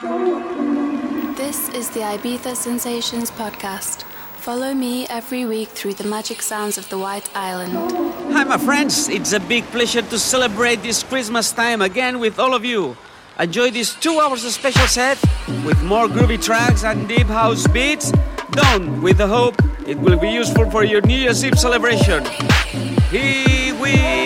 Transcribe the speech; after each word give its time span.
This 0.00 1.68
is 1.76 1.90
the 1.90 2.00
Ibiza 2.00 2.56
Sensations 2.56 3.30
podcast. 3.30 4.04
Follow 4.40 4.72
me 4.72 5.06
every 5.08 5.44
week 5.44 5.68
through 5.68 5.92
the 5.92 6.04
magic 6.04 6.40
sounds 6.40 6.78
of 6.78 6.88
the 6.88 6.96
White 6.96 7.28
Island. 7.36 7.74
Hi, 8.32 8.44
my 8.44 8.56
friends. 8.56 9.10
It's 9.10 9.34
a 9.34 9.40
big 9.40 9.64
pleasure 9.66 10.00
to 10.00 10.18
celebrate 10.18 10.76
this 10.76 11.02
Christmas 11.02 11.52
time 11.52 11.82
again 11.82 12.18
with 12.18 12.38
all 12.38 12.54
of 12.54 12.64
you. 12.64 12.96
Enjoy 13.38 13.70
this 13.70 13.94
two 13.94 14.18
hours 14.18 14.40
special 14.54 14.86
set 14.86 15.20
with 15.66 15.82
more 15.82 16.08
groovy 16.08 16.42
tracks 16.42 16.82
and 16.82 17.06
deep 17.06 17.26
house 17.26 17.66
beats, 17.66 18.10
done 18.52 19.02
with 19.02 19.18
the 19.18 19.28
hope 19.28 19.54
it 19.86 19.98
will 19.98 20.18
be 20.18 20.30
useful 20.30 20.70
for 20.70 20.82
your 20.82 21.02
New 21.02 21.18
Year's 21.18 21.44
Eve 21.44 21.58
celebration. 21.58 22.24
Here 23.10 23.74
we 23.74 24.19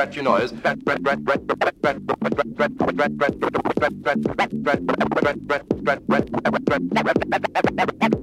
scratch 0.00 0.16
your 0.16 0.24
noise. 0.24 0.50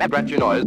Scratch 0.01 0.31
your 0.31 0.39
noise. 0.39 0.63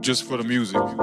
Just 0.00 0.24
for 0.24 0.36
the 0.36 0.44
music. 0.44 0.99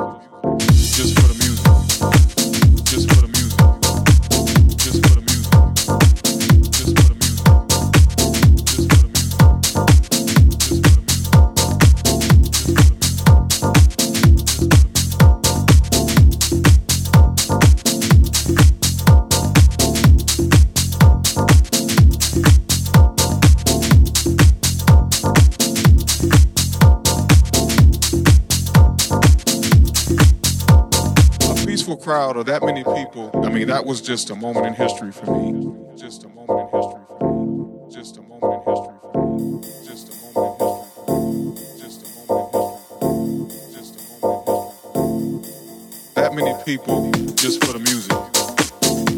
Crowd 32.07 32.37
of 32.37 32.45
that 32.45 32.63
many 32.63 32.85
people, 32.85 33.29
I 33.43 33.49
mean, 33.49 33.67
that 33.67 33.85
was 33.85 33.99
just 33.99 34.29
a 34.29 34.35
moment 34.35 34.65
in 34.65 34.73
history 34.73 35.11
for 35.11 35.25
me. 35.25 35.73
Just 35.97 36.23
a 36.23 36.29
moment 36.29 36.61
in 36.61 36.79
history 36.79 37.01
for 37.09 37.33
me. 37.33 37.93
Just 37.93 38.17
a 38.17 38.21
moment 38.21 38.53
in 38.55 38.61
history 38.71 38.95
for 39.03 39.27
me. 39.27 39.59
Just 39.83 40.07
a 40.07 40.15
moment 40.31 40.87
in 41.51 41.57
history. 43.73 44.07
That 46.15 46.33
many 46.33 46.53
people 46.63 47.11
just 47.35 47.65
for 47.65 47.73
the 47.73 47.79
music. 47.79 48.15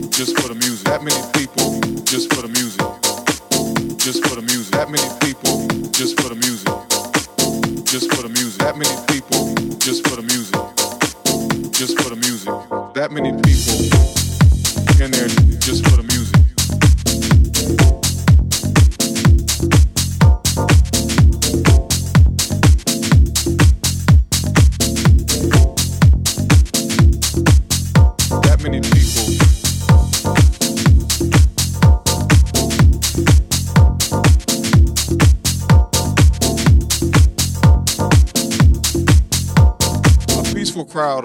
Just 0.10 0.36
for 0.40 0.48
the 0.48 0.56
music. 0.56 0.88
That 0.88 1.04
many 1.04 1.22
people 1.38 1.80
just 2.06 2.34
for 2.34 2.39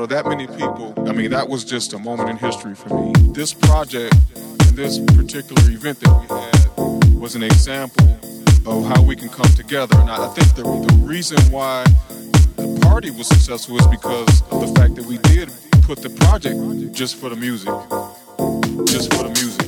that 0.07 0.27
many 0.27 0.47
people 0.47 0.95
I 1.09 1.12
mean, 1.12 1.31
that 1.33 1.49
was 1.49 1.64
just 1.64 1.93
a 1.93 1.99
moment 1.99 2.31
in 2.31 2.37
history 2.38 2.75
for 2.75 2.88
me. 2.99 3.12
This 3.33 3.53
project 3.53 4.14
and 4.35 4.77
this 4.77 4.99
particular 4.99 5.62
event 5.71 6.01
that 6.01 6.11
we 6.21 6.27
had 6.27 7.21
was 7.21 7.37
an 7.37 7.43
example 7.43 8.19
of 8.67 8.87
how 8.87 9.03
we 9.03 9.14
can 9.14 9.29
come 9.29 9.51
together. 9.53 9.97
And 9.99 10.11
I 10.11 10.27
think 10.29 10.55
the, 10.55 10.62
the 10.62 10.95
reason 11.05 11.38
why 11.53 11.85
the 12.57 12.81
party 12.83 13.11
was 13.11 13.29
successful 13.29 13.79
is 13.79 13.87
because 13.87 14.43
of 14.51 14.61
the 14.61 14.81
fact 14.81 14.95
that 14.97 15.05
we 15.05 15.19
did 15.19 15.51
put 15.83 15.99
the 15.99 16.11
project 16.11 16.57
just 16.93 17.17
for 17.17 17.29
the 17.29 17.37
music. 17.37 17.69
Just 18.87 19.12
for 19.12 19.25
the 19.25 19.33
music. 19.40 19.63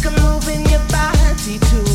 So 0.00 0.10
long, 0.10 1.87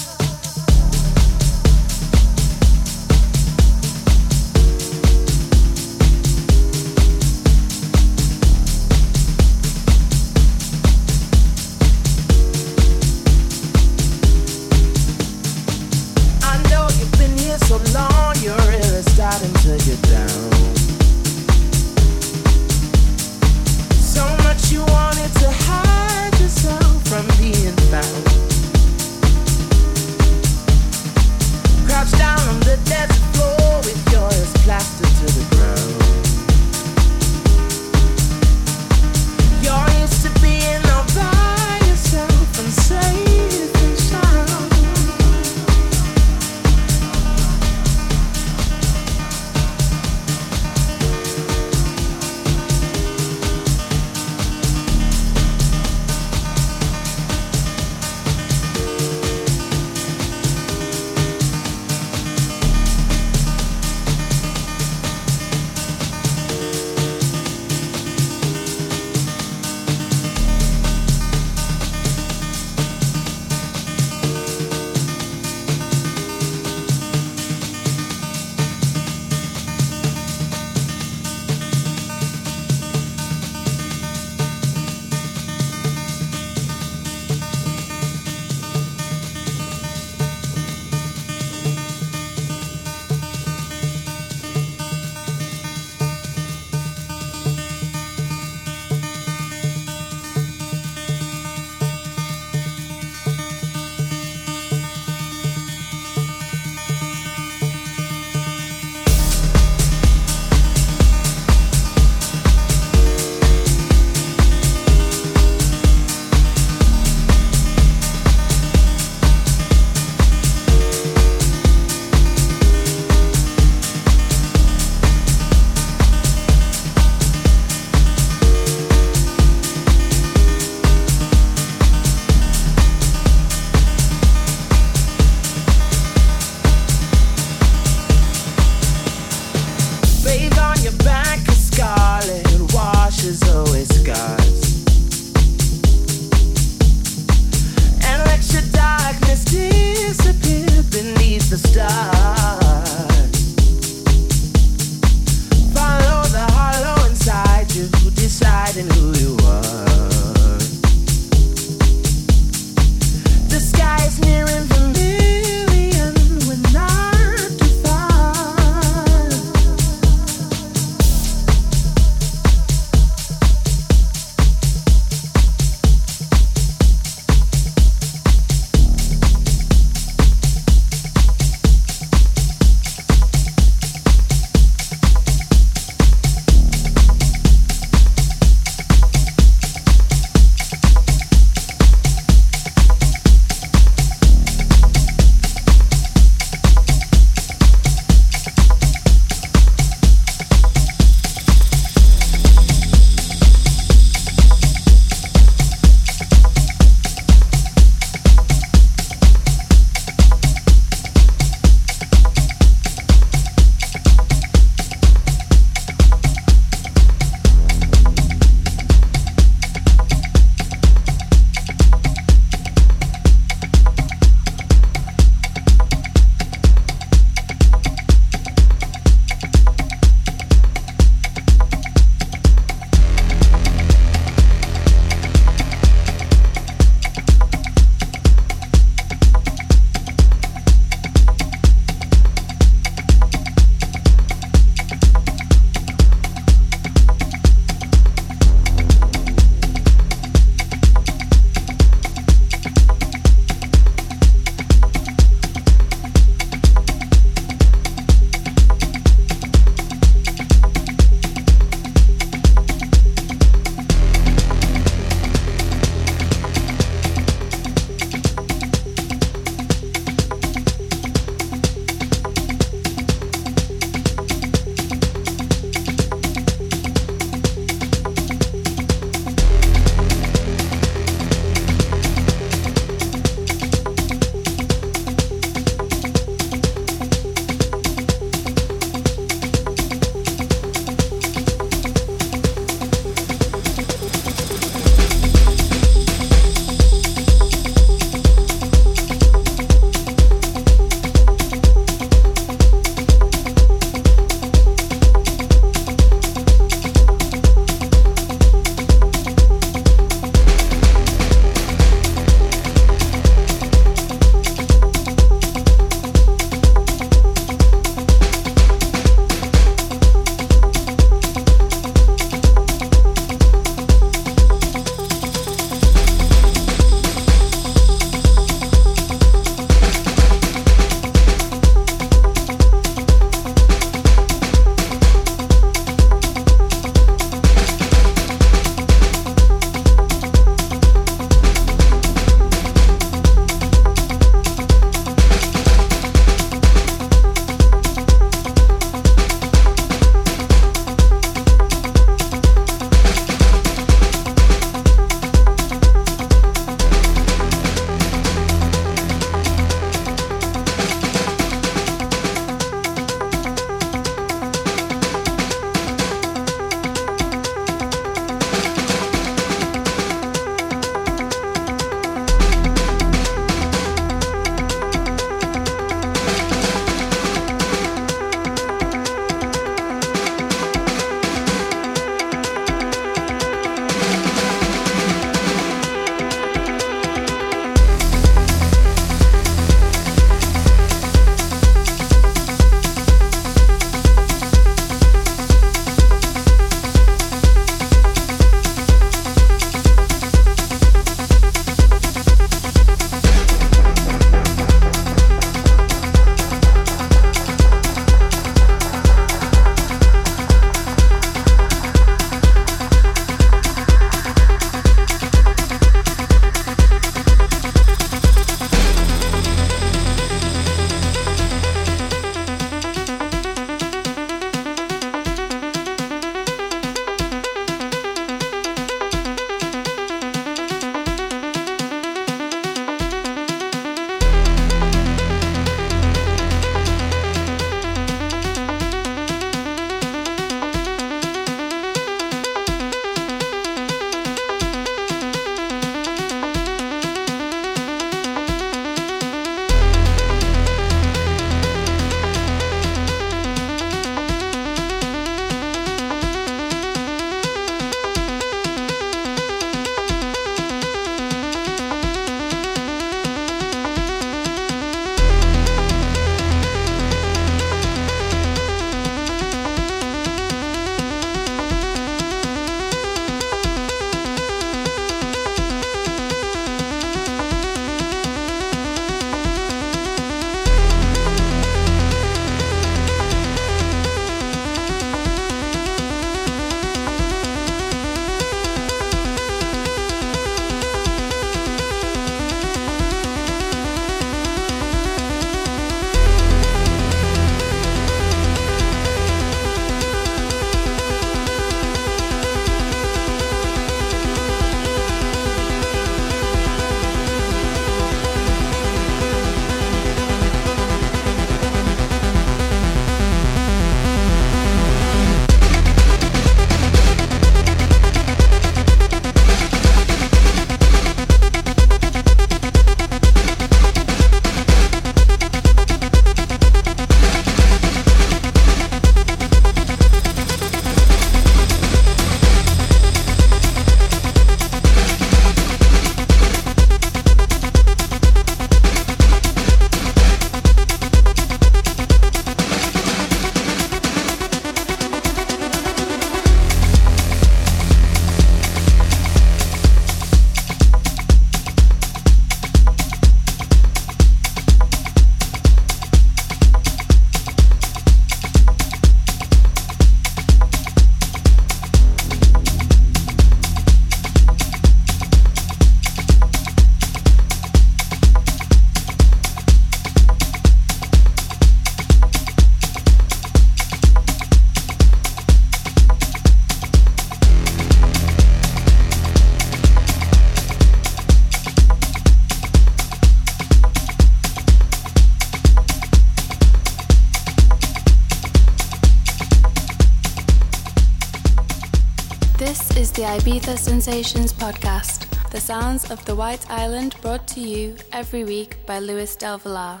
Ibiza 593.36 593.76
Sensations 593.76 594.50
podcast, 594.50 595.28
the 595.50 595.60
sounds 595.60 596.10
of 596.10 596.24
the 596.24 596.34
White 596.34 596.64
Island 596.70 597.16
brought 597.20 597.46
to 597.48 597.60
you 597.60 597.94
every 598.10 598.44
week 598.44 598.78
by 598.86 598.98
Luis 598.98 599.36
Del 599.36 599.58
Villar. 599.58 600.00